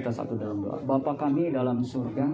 kita 0.00 0.08
satu 0.08 0.34
dalam 0.40 0.64
doa. 0.64 0.80
Bapa 0.80 1.12
kami 1.12 1.52
dalam 1.52 1.84
surga, 1.84 2.24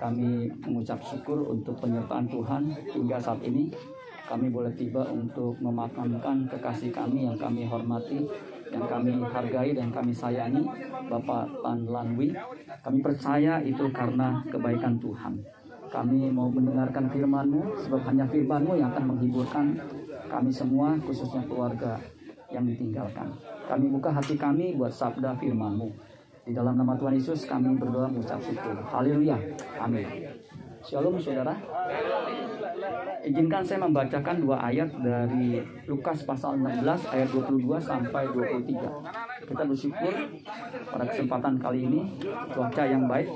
kami 0.00 0.48
mengucap 0.64 0.96
syukur 1.04 1.44
untuk 1.44 1.76
penyertaan 1.76 2.24
Tuhan 2.24 2.72
hingga 2.96 3.20
saat 3.20 3.44
ini. 3.44 3.68
Kami 4.24 4.46
boleh 4.48 4.70
tiba 4.78 5.04
untuk 5.10 5.58
memakamkan 5.58 6.46
kekasih 6.48 6.94
kami 6.94 7.26
yang 7.26 7.34
kami 7.36 7.66
hormati, 7.66 8.24
yang 8.70 8.86
kami 8.86 9.18
hargai 9.26 9.74
dan 9.74 9.90
kami 9.90 10.14
sayangi, 10.14 10.62
Bapak 11.10 11.50
Tan 11.60 11.84
Lanwi. 11.84 12.30
Kami 12.80 12.98
percaya 13.02 13.58
itu 13.60 13.90
karena 13.90 14.40
kebaikan 14.48 14.96
Tuhan. 15.02 15.34
Kami 15.90 16.30
mau 16.30 16.46
mendengarkan 16.46 17.10
firman-Mu, 17.10 17.74
sebab 17.82 18.06
hanya 18.06 18.22
firman-Mu 18.30 18.78
yang 18.78 18.94
akan 18.94 19.04
menghiburkan 19.10 19.66
kami 20.30 20.54
semua, 20.54 20.94
khususnya 21.02 21.42
keluarga 21.50 21.98
yang 22.54 22.62
ditinggalkan. 22.62 23.26
Kami 23.66 23.90
buka 23.90 24.14
hati 24.14 24.38
kami 24.38 24.78
buat 24.78 24.94
sabda 24.94 25.34
firman-Mu. 25.42 26.09
Di 26.50 26.58
dalam 26.58 26.74
nama 26.74 26.98
Tuhan 26.98 27.14
Yesus 27.14 27.46
kami 27.46 27.78
berdoa 27.78 28.10
mengucap 28.10 28.42
syukur. 28.42 28.74
Haleluya. 28.90 29.38
Amin. 29.78 30.02
Shalom 30.82 31.14
saudara. 31.14 31.54
Izinkan 33.22 33.62
saya 33.62 33.86
membacakan 33.86 34.42
dua 34.42 34.58
ayat 34.58 34.90
dari 34.98 35.62
Lukas 35.86 36.26
pasal 36.26 36.58
16 36.58 36.82
ayat 37.14 37.30
22 37.30 37.78
sampai 37.78 38.26
23. 38.34 38.66
Kita 39.46 39.62
bersyukur 39.62 40.10
pada 40.90 41.04
kesempatan 41.06 41.54
kali 41.62 41.86
ini 41.86 42.18
cuaca 42.50 42.82
yang 42.82 43.06
baik 43.06 43.30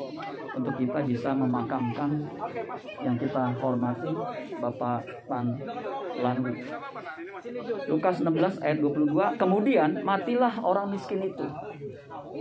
untuk 0.55 0.75
kita 0.79 1.03
bisa 1.03 1.31
memakamkan 1.35 2.31
yang 3.03 3.19
kita 3.19 3.55
hormati 3.59 4.11
Bapak 4.63 5.03
Tan 5.27 5.59
Lanwi. 6.23 6.63
Lukas 7.91 8.23
16 8.23 8.63
ayat 8.63 8.79
22, 8.79 9.37
kemudian 9.39 9.91
matilah 10.07 10.55
orang 10.63 10.95
miskin 10.95 11.27
itu. 11.27 11.47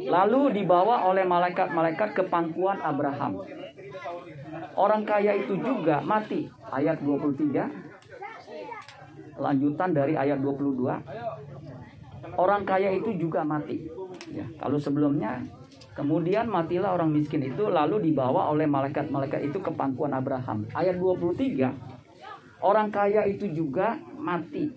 Lalu 0.09 0.61
dibawa 0.61 1.09
oleh 1.09 1.25
malaikat-malaikat 1.25 2.13
ke 2.13 2.23
pangkuan 2.29 2.81
Abraham. 2.81 3.41
Orang 4.73 5.05
kaya 5.05 5.37
itu 5.37 5.57
juga 5.57 6.01
mati. 6.01 6.49
Ayat 6.73 7.01
23. 7.01 7.69
Lanjutan 9.37 9.89
dari 9.93 10.13
ayat 10.17 10.41
22. 10.41 11.01
Orang 12.33 12.65
kaya 12.65 12.89
itu 12.93 13.13
juga 13.17 13.45
mati. 13.45 13.85
Ya, 14.33 14.45
kalau 14.57 14.77
sebelumnya 14.81 15.45
Kemudian 15.93 16.49
matilah 16.49 16.97
orang 16.97 17.13
miskin 17.13 17.45
itu 17.45 17.69
lalu 17.69 18.09
dibawa 18.09 18.49
oleh 18.49 18.65
malaikat-malaikat 18.65 19.45
itu 19.45 19.61
ke 19.61 19.69
pangkuan 19.77 20.17
Abraham. 20.17 20.65
Ayat 20.73 20.97
23. 20.97 21.69
Orang 22.65 22.89
kaya 22.89 23.29
itu 23.29 23.45
juga 23.53 24.01
mati. 24.17 24.73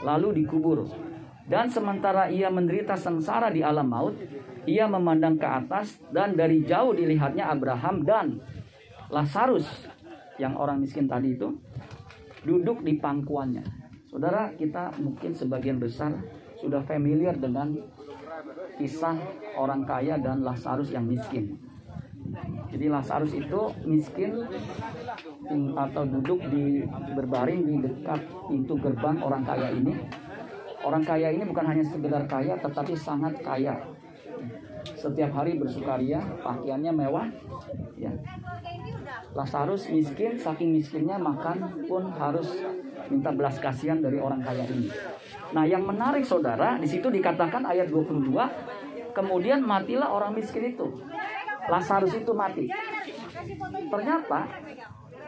Lalu 0.00 0.40
dikubur. 0.40 0.88
Dan 1.44 1.68
sementara 1.68 2.32
ia 2.32 2.48
menderita 2.48 2.96
sengsara 2.96 3.50
di 3.50 3.60
alam 3.60 3.90
maut, 3.90 4.14
ia 4.64 4.86
memandang 4.86 5.36
ke 5.36 5.44
atas 5.44 5.98
dan 6.08 6.38
dari 6.38 6.62
jauh 6.62 6.94
dilihatnya 6.94 7.50
Abraham 7.50 8.06
dan 8.06 8.40
Lazarus 9.10 9.66
yang 10.38 10.54
orang 10.56 10.80
miskin 10.80 11.10
tadi 11.10 11.34
itu 11.36 11.52
duduk 12.46 12.80
di 12.80 12.96
pangkuannya. 12.96 13.66
Saudara, 14.08 14.54
kita 14.54 14.94
mungkin 15.02 15.36
sebagian 15.36 15.82
besar 15.82 16.14
sudah 16.62 16.86
familiar 16.86 17.34
dengan 17.36 17.76
kisah 18.76 19.16
orang 19.56 19.84
kaya 19.84 20.16
dan 20.20 20.44
Lazarus 20.44 20.90
yang 20.92 21.04
miskin. 21.04 21.58
Jadi 22.70 22.86
Lazarus 22.86 23.32
itu 23.34 23.60
miskin 23.82 24.46
atau 25.74 26.02
duduk 26.06 26.38
di 26.48 26.86
berbaring 27.18 27.60
di 27.66 27.74
dekat 27.82 28.22
pintu 28.46 28.78
gerbang 28.78 29.18
orang 29.20 29.42
kaya 29.42 29.74
ini. 29.74 29.94
Orang 30.80 31.04
kaya 31.04 31.28
ini 31.34 31.44
bukan 31.44 31.66
hanya 31.66 31.84
sekedar 31.84 32.24
kaya 32.24 32.56
tetapi 32.56 32.94
sangat 32.96 33.36
kaya. 33.42 33.76
Setiap 34.96 35.36
hari 35.36 35.60
bersukaria, 35.60 36.24
pakaiannya 36.40 36.92
mewah. 36.92 37.28
Ya. 38.00 38.12
Lazarus 39.36 39.92
miskin, 39.92 40.40
saking 40.40 40.72
miskinnya 40.72 41.20
makan 41.20 41.84
pun 41.84 42.08
harus 42.16 42.48
minta 43.12 43.28
belas 43.34 43.60
kasihan 43.60 44.00
dari 44.00 44.16
orang 44.16 44.40
kaya 44.40 44.64
ini. 44.70 44.88
Nah, 45.50 45.64
yang 45.66 45.82
menarik 45.82 46.22
saudara, 46.22 46.78
di 46.78 46.86
situ 46.86 47.10
dikatakan 47.10 47.66
ayat 47.66 47.90
22, 47.90 48.30
kemudian 49.10 49.60
matilah 49.62 50.10
orang 50.10 50.34
miskin 50.34 50.70
itu. 50.70 50.86
Lazarus 51.66 52.14
itu 52.14 52.32
mati. 52.34 52.70
Ternyata 53.90 54.40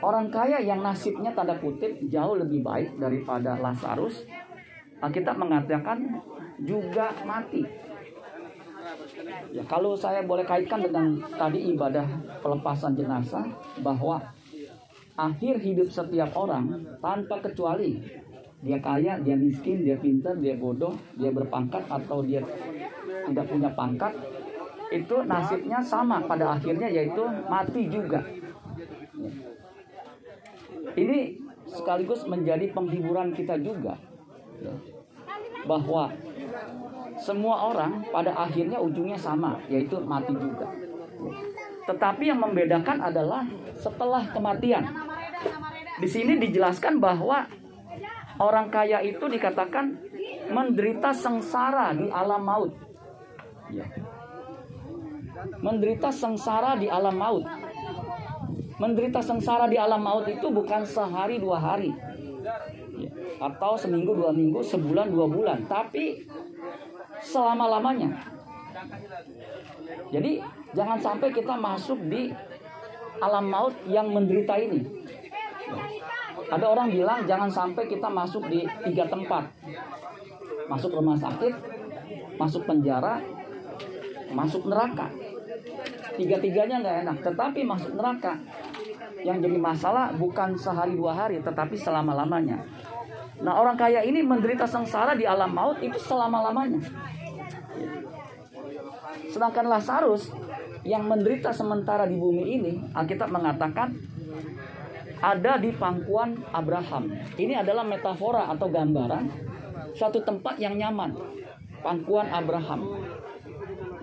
orang 0.02 0.26
kaya 0.30 0.58
yang 0.62 0.82
nasibnya 0.82 1.34
tanda 1.34 1.58
kutip 1.58 1.98
jauh 2.06 2.38
lebih 2.38 2.62
baik 2.62 2.98
daripada 2.98 3.58
Lazarus, 3.58 4.26
Alkitab 5.02 5.38
mengatakan 5.38 6.22
juga 6.62 7.10
mati. 7.26 7.66
Ya, 9.54 9.62
kalau 9.66 9.94
saya 9.94 10.26
boleh 10.26 10.42
kaitkan 10.42 10.82
dengan 10.82 11.18
tadi 11.38 11.70
ibadah 11.74 12.06
pelepasan 12.42 12.98
jenazah 12.98 13.46
bahwa 13.82 14.18
akhir 15.14 15.62
hidup 15.62 15.86
setiap 15.90 16.34
orang 16.34 16.82
tanpa 16.98 17.38
kecuali 17.38 18.21
dia 18.62 18.78
kaya, 18.78 19.18
dia 19.18 19.34
miskin, 19.34 19.82
dia 19.82 19.98
pintar, 19.98 20.38
dia 20.38 20.54
bodoh, 20.54 20.94
dia 21.18 21.34
berpangkat 21.34 21.82
atau 21.90 22.22
dia 22.22 22.38
tidak 23.26 23.46
punya 23.50 23.70
pangkat, 23.74 24.14
itu 24.94 25.16
nasibnya 25.26 25.82
sama 25.82 26.22
pada 26.22 26.54
akhirnya 26.54 26.86
yaitu 26.86 27.26
mati 27.50 27.90
juga. 27.90 28.22
Ini 30.92 31.18
sekaligus 31.66 32.22
menjadi 32.28 32.70
penghiburan 32.70 33.34
kita 33.34 33.58
juga 33.58 33.96
bahwa 35.66 36.12
semua 37.18 37.70
orang 37.72 38.04
pada 38.12 38.34
akhirnya 38.36 38.78
ujungnya 38.78 39.18
sama 39.18 39.58
yaitu 39.66 39.98
mati 40.04 40.34
juga. 40.38 40.70
Tetapi 41.82 42.30
yang 42.30 42.38
membedakan 42.38 43.02
adalah 43.02 43.42
setelah 43.74 44.22
kematian. 44.30 44.86
Di 45.98 46.06
sini 46.06 46.38
dijelaskan 46.38 47.02
bahwa 47.02 47.46
orang 48.38 48.72
kaya 48.72 49.04
itu 49.04 49.25
dikatakan 49.28 49.98
menderita 50.53 51.12
sengsara 51.12 51.93
di 51.97 52.09
alam 52.09 52.43
maut. 52.44 52.72
Ya. 53.72 53.87
Menderita 55.59 56.12
sengsara 56.12 56.78
di 56.78 56.87
alam 56.87 57.16
maut. 57.16 57.44
Menderita 58.78 59.20
sengsara 59.22 59.66
di 59.69 59.76
alam 59.76 60.03
maut 60.03 60.26
itu 60.28 60.47
bukan 60.48 60.84
sehari 60.87 61.41
dua 61.41 61.59
hari. 61.59 61.91
Ya. 62.98 63.10
Atau 63.43 63.75
seminggu 63.76 64.15
dua 64.15 64.31
minggu, 64.31 64.60
sebulan 64.62 65.10
dua 65.10 65.26
bulan. 65.26 65.59
Tapi 65.66 66.25
selama-lamanya. 67.22 68.12
Jadi 70.12 70.44
jangan 70.76 70.99
sampai 71.00 71.28
kita 71.32 71.56
masuk 71.56 71.97
di 72.09 72.32
alam 73.22 73.47
maut 73.49 73.75
yang 73.87 74.10
menderita 74.10 74.59
ini. 74.59 74.82
Ada 76.52 76.66
orang 76.68 76.92
bilang 76.92 77.24
jangan 77.24 77.48
sampai 77.48 77.88
kita 77.88 78.12
masuk 78.12 78.44
di 78.52 78.69
tiga 78.84 79.08
tempat. 79.08 79.49
Masuk 80.69 80.93
rumah 80.93 81.16
sakit, 81.16 81.54
masuk 82.37 82.69
penjara, 82.69 83.25
masuk 84.37 84.69
neraka. 84.69 85.08
Tiga-tiganya 86.12 86.84
nggak 86.84 86.96
enak, 87.08 87.16
tetapi 87.25 87.64
masuk 87.64 87.96
neraka. 87.96 88.37
Yang 89.25 89.49
jadi 89.49 89.56
masalah 89.56 90.12
bukan 90.12 90.52
sehari 90.60 90.93
dua 90.93 91.16
hari, 91.16 91.40
tetapi 91.40 91.72
selama-lamanya. 91.72 92.60
Nah 93.40 93.56
orang 93.56 93.81
kaya 93.81 94.04
ini 94.04 94.20
menderita 94.20 94.69
sengsara 94.69 95.16
di 95.16 95.25
alam 95.25 95.50
maut 95.56 95.81
itu 95.81 95.96
selama-lamanya. 95.96 96.84
Sedangkan 99.32 99.72
Lazarus 99.72 100.28
yang 100.84 101.08
menderita 101.08 101.49
sementara 101.49 102.04
di 102.04 102.20
bumi 102.20 102.44
ini, 102.44 102.72
Alkitab 102.93 103.32
mengatakan 103.32 103.96
ada 105.22 105.54
di 105.56 105.70
pangkuan 105.70 106.34
Abraham. 106.50 107.14
Ini 107.38 107.62
adalah 107.62 107.86
metafora 107.86 108.50
atau 108.50 108.66
gambaran 108.66 109.24
suatu 109.94 110.19
tempat 110.26 110.58
yang 110.58 110.74
nyaman. 110.74 111.14
Pangkuan 111.82 112.26
Abraham. 112.30 112.98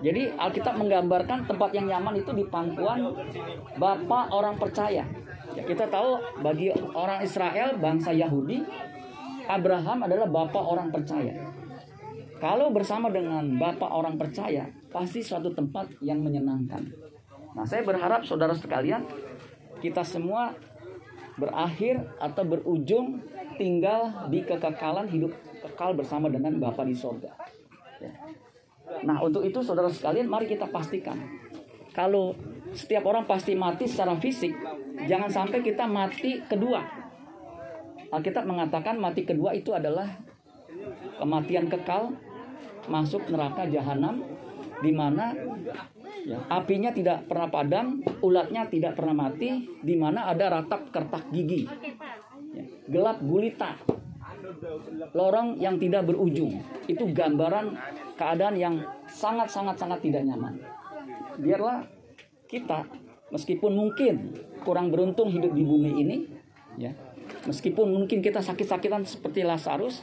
Jadi 0.00 0.32
Alkitab 0.32 0.80
menggambarkan 0.80 1.44
tempat 1.44 1.76
yang 1.76 1.92
nyaman 1.92 2.16
itu 2.24 2.32
di 2.32 2.48
pangkuan 2.48 3.12
Bapak 3.76 4.32
orang 4.32 4.56
percaya. 4.56 5.04
Ya, 5.52 5.62
kita 5.66 5.92
tahu 5.92 6.40
bagi 6.40 6.72
orang 6.96 7.20
Israel, 7.20 7.76
bangsa 7.76 8.16
Yahudi, 8.16 8.64
Abraham 9.44 10.08
adalah 10.08 10.24
Bapak 10.24 10.64
orang 10.64 10.88
percaya. 10.88 11.36
Kalau 12.40 12.72
bersama 12.72 13.12
dengan 13.12 13.60
Bapak 13.60 13.92
orang 13.92 14.16
percaya, 14.16 14.72
pasti 14.88 15.20
suatu 15.20 15.52
tempat 15.52 16.00
yang 16.00 16.24
menyenangkan. 16.24 16.80
Nah, 17.52 17.68
saya 17.68 17.84
berharap 17.84 18.24
saudara 18.24 18.56
sekalian, 18.56 19.04
kita 19.84 20.00
semua 20.00 20.54
berakhir 21.40 22.04
atau 22.20 22.44
berujung 22.44 23.24
tinggal 23.56 24.28
di 24.28 24.44
kekekalan 24.44 25.08
hidup 25.08 25.32
kekal 25.64 25.96
bersama 25.96 26.28
dengan 26.28 26.60
Bapa 26.60 26.84
di 26.84 26.92
sorga. 26.92 27.32
Nah 29.00 29.16
untuk 29.24 29.40
itu 29.48 29.64
saudara 29.64 29.88
sekalian 29.88 30.28
mari 30.28 30.44
kita 30.44 30.68
pastikan 30.68 31.16
kalau 31.90 32.38
setiap 32.70 33.02
orang 33.10 33.26
pasti 33.26 33.58
mati 33.58 33.90
secara 33.90 34.14
fisik, 34.14 34.54
jangan 35.10 35.26
sampai 35.26 35.58
kita 35.58 35.90
mati 35.90 36.38
kedua. 36.46 36.86
Alkitab 38.10 38.46
mengatakan 38.46 38.98
mati 38.98 39.26
kedua 39.26 39.54
itu 39.54 39.74
adalah 39.74 40.06
kematian 41.18 41.66
kekal, 41.66 42.14
masuk 42.86 43.26
neraka 43.30 43.66
jahanam, 43.66 44.22
di 44.82 44.90
mana 44.94 45.34
ya, 46.26 46.38
apinya 46.50 46.90
tidak 46.90 47.28
pernah 47.28 47.48
padam, 47.48 48.00
ulatnya 48.20 48.66
tidak 48.68 48.96
pernah 48.96 49.28
mati, 49.28 49.68
di 49.80 49.94
mana 49.96 50.28
ada 50.28 50.60
ratap 50.60 50.90
kertak 50.92 51.28
gigi, 51.32 51.66
ya, 52.52 52.64
gelap 52.88 53.18
gulita, 53.22 53.76
lorong 55.12 55.60
yang 55.60 55.76
tidak 55.76 56.08
berujung. 56.08 56.60
Itu 56.88 57.08
gambaran 57.10 57.76
keadaan 58.16 58.56
yang 58.56 58.74
sangat 59.08 59.48
sangat 59.52 59.76
sangat 59.80 60.00
tidak 60.04 60.26
nyaman. 60.26 60.60
Biarlah 61.40 61.86
kita 62.50 62.84
meskipun 63.30 63.72
mungkin 63.72 64.34
kurang 64.66 64.90
beruntung 64.90 65.30
hidup 65.30 65.54
di 65.54 65.62
bumi 65.64 65.92
ini, 66.02 66.16
ya, 66.76 66.92
meskipun 67.46 67.88
mungkin 67.88 68.20
kita 68.20 68.42
sakit-sakitan 68.42 69.06
seperti 69.06 69.46
Lazarus, 69.46 70.02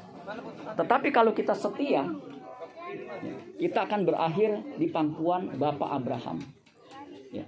tetapi 0.75 1.11
kalau 1.11 1.35
kita 1.35 1.53
setia, 1.53 2.07
kita 3.57 3.79
akan 3.89 4.01
berakhir 4.05 4.63
di 4.77 4.87
pangkuan 4.87 5.57
Bapak 5.57 5.89
Abraham. 5.89 6.39
Ya. 7.33 7.45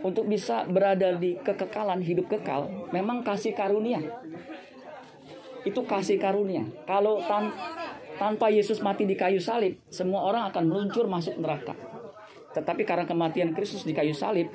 Untuk 0.00 0.30
bisa 0.30 0.64
berada 0.64 1.18
di 1.18 1.36
kekekalan 1.36 2.00
hidup 2.00 2.30
kekal, 2.32 2.88
memang 2.94 3.20
kasih 3.20 3.52
karunia. 3.52 4.00
Itu 5.66 5.84
kasih 5.84 6.16
karunia. 6.16 6.64
Kalau 6.88 7.20
tan 7.28 7.52
tanpa 8.16 8.48
Yesus 8.48 8.80
mati 8.80 9.04
di 9.04 9.16
kayu 9.16 9.40
salib, 9.40 9.76
semua 9.92 10.24
orang 10.24 10.48
akan 10.48 10.64
meluncur 10.68 11.04
masuk 11.08 11.36
neraka. 11.36 11.76
Tetapi 12.56 12.82
karena 12.88 13.04
kematian 13.04 13.52
Kristus 13.52 13.84
di 13.84 13.92
kayu 13.92 14.16
salib, 14.16 14.48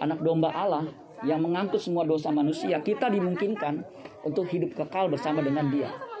anak 0.00 0.24
domba 0.24 0.52
Allah 0.52 0.88
yang 1.22 1.44
mengangkut 1.44 1.78
semua 1.78 2.02
dosa 2.02 2.32
manusia, 2.34 2.82
kita 2.82 3.06
dimungkinkan 3.12 3.84
untuk 4.26 4.48
hidup 4.50 4.74
kekal 4.74 5.12
bersama 5.12 5.44
dengan 5.44 5.70
Dia. 5.70 6.11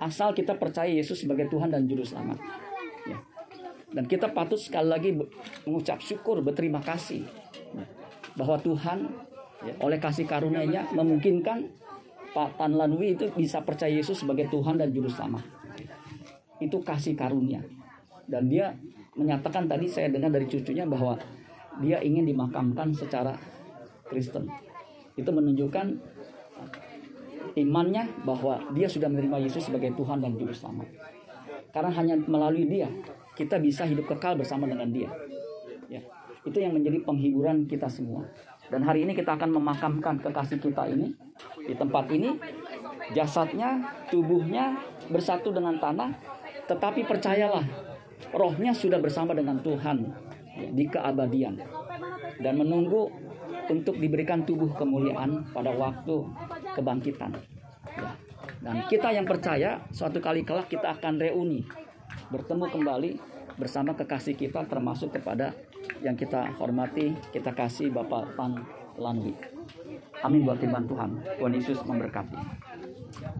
Asal 0.00 0.32
kita 0.32 0.56
percaya 0.56 0.88
Yesus 0.88 1.20
sebagai 1.20 1.52
Tuhan 1.52 1.68
dan 1.68 1.84
Juru 1.84 2.00
Selamat. 2.00 2.40
Ya. 3.04 3.20
Dan 3.92 4.08
kita 4.08 4.32
patut 4.32 4.56
sekali 4.56 4.88
lagi 4.88 5.12
mengucap 5.68 6.00
syukur, 6.00 6.40
berterima 6.40 6.80
kasih 6.80 7.28
ya. 7.76 7.84
bahwa 8.32 8.56
Tuhan 8.56 9.12
ya, 9.60 9.74
oleh 9.84 10.00
kasih 10.00 10.24
karunia-Nya 10.24 10.96
memungkinkan 10.96 11.68
Pak 12.32 12.56
Tan 12.56 12.78
Lanwi 12.80 13.18
itu 13.18 13.28
bisa 13.36 13.60
percaya 13.60 13.92
Yesus 13.92 14.24
sebagai 14.24 14.48
Tuhan 14.48 14.80
dan 14.80 14.88
Juru 14.88 15.12
Selamat. 15.12 15.44
Itu 16.62 16.80
kasih 16.80 17.12
karunia. 17.12 17.60
Dan 18.24 18.48
dia 18.48 18.72
menyatakan 19.18 19.66
tadi 19.66 19.90
saya 19.90 20.08
dengar 20.08 20.32
dari 20.32 20.46
cucunya 20.46 20.86
bahwa 20.88 21.18
dia 21.82 21.98
ingin 22.00 22.24
dimakamkan 22.24 22.94
secara 22.94 23.34
Kristen. 24.06 24.46
Itu 25.18 25.34
menunjukkan 25.34 25.86
imannya 27.56 28.26
bahwa 28.26 28.60
dia 28.74 28.86
sudah 28.86 29.10
menerima 29.10 29.46
Yesus 29.46 29.66
sebagai 29.66 29.94
Tuhan 29.94 30.22
dan 30.22 30.36
Juru 30.36 30.54
Selamat. 30.54 30.88
Karena 31.70 31.90
hanya 31.94 32.14
melalui 32.18 32.66
dia 32.66 32.90
kita 33.38 33.56
bisa 33.62 33.86
hidup 33.86 34.10
kekal 34.10 34.36
bersama 34.36 34.66
dengan 34.66 34.90
dia. 34.90 35.08
Ya, 35.86 36.02
itu 36.42 36.58
yang 36.58 36.74
menjadi 36.74 37.02
penghiburan 37.02 37.64
kita 37.70 37.86
semua. 37.88 38.26
Dan 38.70 38.86
hari 38.86 39.02
ini 39.02 39.16
kita 39.18 39.34
akan 39.34 39.50
memakamkan 39.58 40.22
kekasih 40.22 40.62
kita 40.62 40.86
ini 40.86 41.14
di 41.66 41.74
tempat 41.74 42.06
ini. 42.12 42.38
Jasadnya, 43.10 43.98
tubuhnya 44.06 44.78
bersatu 45.10 45.50
dengan 45.50 45.74
tanah, 45.82 46.14
tetapi 46.70 47.02
percayalah, 47.02 47.66
rohnya 48.30 48.70
sudah 48.70 49.02
bersama 49.02 49.34
dengan 49.34 49.58
Tuhan 49.58 50.06
ya, 50.54 50.70
di 50.70 50.86
keabadian 50.86 51.58
dan 52.38 52.54
menunggu 52.56 53.10
untuk 53.70 53.96
diberikan 53.96 54.42
tubuh 54.42 54.74
kemuliaan 54.74 55.46
pada 55.54 55.70
waktu 55.72 56.26
kebangkitan. 56.74 57.32
Ya. 57.96 58.10
Dan 58.60 58.84
kita 58.90 59.08
yang 59.14 59.24
percaya 59.24 59.80
suatu 59.94 60.20
kali 60.20 60.44
kelak 60.44 60.68
kita 60.68 60.92
akan 60.98 61.16
reuni, 61.16 61.64
bertemu 62.28 62.68
kembali 62.68 63.10
bersama 63.56 63.96
kekasih 63.96 64.36
kita 64.36 64.68
termasuk 64.68 65.16
kepada 65.16 65.56
yang 66.04 66.16
kita 66.16 66.52
hormati, 66.60 67.16
kita 67.32 67.52
kasih 67.56 67.88
Bapak 67.92 68.36
Pan 68.36 68.60
Lanwi. 69.00 69.32
Amin 70.20 70.44
buat 70.44 70.60
firman 70.60 70.84
Tuhan. 70.84 71.10
Tuhan 71.40 71.52
Yesus 71.56 71.78
memberkati. 71.88 72.36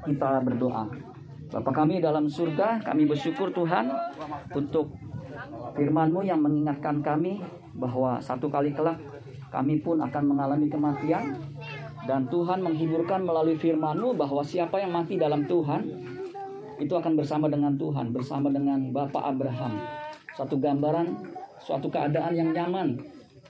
Kita 0.08 0.40
berdoa. 0.40 0.88
Bapak 1.50 1.74
kami 1.74 1.98
dalam 1.98 2.30
surga, 2.30 2.80
kami 2.80 3.04
bersyukur 3.10 3.50
Tuhan 3.50 3.90
untuk 4.54 4.94
firman-Mu 5.74 6.22
yang 6.24 6.40
mengingatkan 6.40 7.02
kami 7.04 7.42
bahwa 7.74 8.22
satu 8.22 8.48
kali 8.48 8.72
kelak 8.72 8.96
kami 9.50 9.82
pun 9.82 9.99
akan 9.99 10.23
mengalami 10.31 10.70
kematian 10.70 11.37
dan 12.06 12.25
Tuhan 12.31 12.64
menghiburkan 12.64 13.26
melalui 13.26 13.58
firman-Mu 13.58 14.17
bahwa 14.17 14.41
siapa 14.41 14.81
yang 14.81 14.94
mati 14.94 15.20
dalam 15.20 15.44
Tuhan 15.44 15.82
itu 16.81 16.94
akan 16.97 17.12
bersama 17.12 17.47
dengan 17.52 17.76
Tuhan, 17.76 18.08
bersama 18.08 18.49
dengan 18.49 18.88
Bapak 18.88 19.20
Abraham. 19.20 19.76
Suatu 20.32 20.56
gambaran, 20.56 21.12
suatu 21.61 21.93
keadaan 21.93 22.32
yang 22.32 22.56
nyaman, 22.56 22.97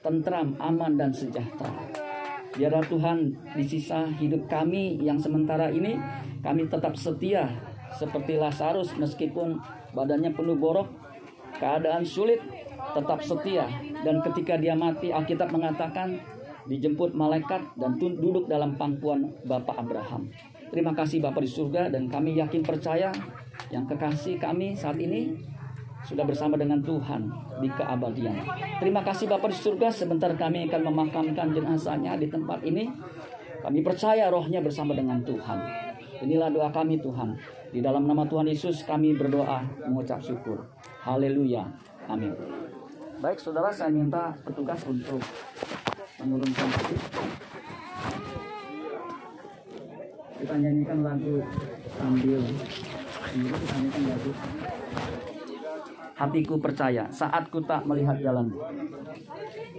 tentram, 0.03 0.59
aman 0.59 0.99
dan 0.99 1.15
sejahtera. 1.15 1.71
Biarlah 2.51 2.83
Tuhan 2.91 3.31
di 3.55 3.63
sisa 3.63 4.11
hidup 4.19 4.51
kami 4.51 4.99
yang 4.99 5.15
sementara 5.15 5.71
ini 5.71 5.95
kami 6.43 6.67
tetap 6.67 6.99
setia 6.99 7.47
seperti 7.95 8.35
Lazarus 8.35 8.91
meskipun 8.99 9.63
badannya 9.95 10.35
penuh 10.35 10.59
borok, 10.59 10.91
keadaan 11.63 12.03
sulit, 12.03 12.43
tetap 12.97 13.21
setia 13.23 13.67
dan 14.03 14.21
ketika 14.31 14.57
dia 14.57 14.75
mati 14.75 15.13
Alkitab 15.13 15.53
mengatakan 15.53 16.19
dijemput 16.69 17.17
malaikat 17.17 17.63
dan 17.79 17.97
duduk 17.97 18.47
dalam 18.47 18.77
pangkuan 18.77 19.33
Bapak 19.49 19.81
Abraham. 19.81 20.29
Terima 20.71 20.95
kasih 20.95 21.19
Bapak 21.19 21.43
di 21.43 21.51
surga 21.51 21.91
dan 21.91 22.07
kami 22.07 22.39
yakin 22.39 22.63
percaya 22.63 23.11
yang 23.75 23.85
kekasih 23.91 24.39
kami 24.39 24.77
saat 24.77 24.97
ini 25.01 25.35
sudah 26.07 26.25
bersama 26.25 26.57
dengan 26.57 26.81
Tuhan 26.81 27.29
di 27.61 27.69
keabadian. 27.69 28.37
Terima 28.81 29.05
kasih 29.05 29.29
Bapak 29.29 29.53
di 29.53 29.59
surga, 29.59 29.93
sebentar 29.93 30.33
kami 30.33 30.71
akan 30.71 30.83
memakamkan 30.89 31.53
jenazahnya 31.53 32.17
di 32.17 32.31
tempat 32.31 32.65
ini. 32.65 32.89
Kami 33.61 33.85
percaya 33.85 34.33
rohnya 34.33 34.65
bersama 34.65 34.97
dengan 34.97 35.21
Tuhan. 35.21 35.59
Inilah 36.25 36.49
doa 36.49 36.69
kami 36.73 36.97
Tuhan. 36.97 37.37
Di 37.71 37.85
dalam 37.85 38.09
nama 38.09 38.25
Tuhan 38.25 38.49
Yesus 38.49 38.89
kami 38.89 39.13
berdoa 39.13 39.61
mengucap 39.85 40.25
syukur. 40.25 40.65
Haleluya. 41.05 41.69
Amin. 42.09 42.33
Baik 43.21 43.37
saudara 43.37 43.69
saya 43.69 43.93
minta 43.93 44.33
petugas 44.49 44.81
untuk 44.89 45.21
menurunkan 46.25 46.67
tadi. 46.73 46.97
Kita 50.41 50.55
nyanyikan 50.57 51.05
lagu 51.05 51.45
sambil 52.01 52.41
ini 53.37 53.49
kita 53.53 53.77
nyanyikan 53.77 54.33
hatiku 56.21 56.55
percaya 56.61 57.05
saat 57.09 57.49
ku 57.49 57.61
tak 57.65 57.85
melihat 57.89 58.17
jalan 58.21 58.53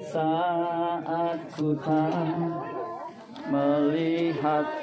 saat 0.01 1.37
ku 1.53 1.73
tak 1.81 2.13
melihat 3.49 4.65